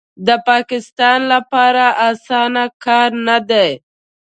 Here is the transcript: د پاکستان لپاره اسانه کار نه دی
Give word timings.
د 0.27 0.29
پاکستان 0.49 1.19
لپاره 1.33 1.83
اسانه 2.09 2.63
کار 2.85 3.09
نه 3.27 3.37
دی 3.49 3.69